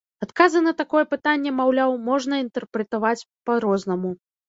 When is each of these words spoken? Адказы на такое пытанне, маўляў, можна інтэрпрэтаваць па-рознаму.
Адказы 0.25 0.61
на 0.67 0.73
такое 0.79 1.03
пытанне, 1.11 1.53
маўляў, 1.59 1.91
можна 2.09 2.43
інтэрпрэтаваць 2.47 3.25
па-рознаму. 3.49 4.21